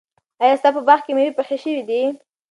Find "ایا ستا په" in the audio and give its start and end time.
0.43-0.81